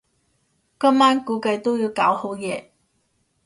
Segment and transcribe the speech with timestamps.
[0.79, 2.73] 今晚估計都要搞好夜